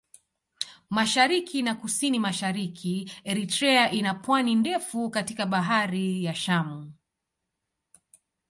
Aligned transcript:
Mashariki 0.97 1.61
na 1.63 1.75
Kusini-Mashariki 1.75 2.95
Eritrea 3.31 3.91
ina 3.91 4.13
pwani 4.13 4.55
ndefu 4.55 5.09
katika 5.09 5.45
Bahari 5.45 6.23
ya 6.23 6.35
Shamu. 6.35 6.93